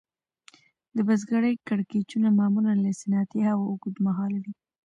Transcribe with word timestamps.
د 0.95 0.97
بزګرۍ 1.07 1.53
کړکېچونه 1.67 2.27
معمولاً 2.39 2.73
له 2.83 2.91
صنعتي 3.01 3.39
هغو 3.47 3.63
اوږد 3.71 3.95
مهاله 4.05 4.37
وي 4.43 4.53